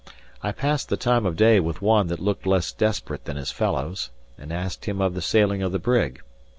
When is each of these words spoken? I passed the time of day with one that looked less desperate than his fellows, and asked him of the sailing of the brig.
I 0.41 0.51
passed 0.51 0.89
the 0.89 0.97
time 0.97 1.27
of 1.27 1.35
day 1.35 1.59
with 1.59 1.79
one 1.79 2.07
that 2.07 2.19
looked 2.19 2.47
less 2.47 2.71
desperate 2.71 3.25
than 3.25 3.37
his 3.37 3.51
fellows, 3.51 4.09
and 4.35 4.51
asked 4.51 4.85
him 4.85 4.99
of 4.99 5.13
the 5.13 5.21
sailing 5.21 5.61
of 5.61 5.71
the 5.71 5.77
brig. 5.77 6.23